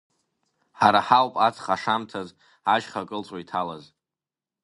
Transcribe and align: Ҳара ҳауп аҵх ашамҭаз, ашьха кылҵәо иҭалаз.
Ҳара 0.79 1.01
ҳауп 1.07 1.33
аҵх 1.47 1.65
ашамҭаз, 1.75 2.29
ашьха 2.73 3.07
кылҵәо 3.09 3.37
иҭалаз. 3.39 3.83